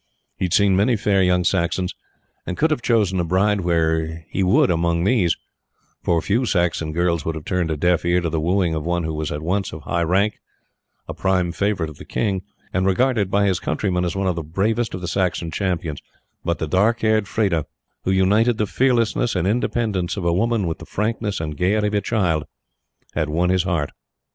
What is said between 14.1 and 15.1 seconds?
one of the bravest of the